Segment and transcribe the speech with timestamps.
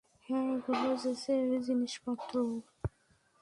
[0.25, 2.33] হ্যাঁ এগুলো জেসের জিনিসপত্র।